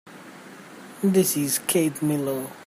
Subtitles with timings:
[1.03, 2.47] This is Keith Miller.